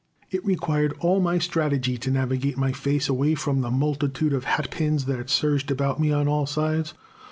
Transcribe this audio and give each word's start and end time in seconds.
It 0.31 0.43
required 0.43 0.95
all 0.99 1.19
my 1.19 1.37
strategy 1.37 1.95
to 1.99 2.09
navigate 2.09 2.57
my 2.57 2.71
face 2.71 3.07
away 3.07 3.35
from 3.35 3.61
the 3.61 3.69
multitude 3.69 4.33
of 4.33 4.45
hatpins 4.45 5.05
that 5.05 5.29
surged 5.29 5.69
about 5.69 5.99
me 5.99 6.11
on 6.11 6.27
all 6.27 6.47
sides. 6.47 6.95